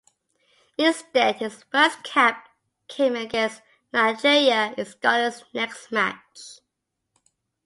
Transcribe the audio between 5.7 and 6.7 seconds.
match.